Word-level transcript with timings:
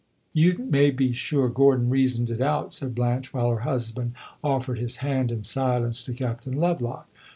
"You 0.33 0.57
may 0.67 0.89
be 0.89 1.13
sure 1.13 1.47
Gordon 1.47 1.91
reasoned 1.91 2.31
it 2.31 2.41
out," 2.41 2.73
said 2.73 2.95
Blanche, 2.95 3.35
while 3.35 3.51
her 3.51 3.59
husband 3.59 4.15
offered 4.43 4.79
his 4.79 4.95
hand 5.05 5.31
in 5.31 5.43
silence 5.43 6.01
to 6.05 6.13
Captain 6.15 6.53
Lovelock. 6.53 7.07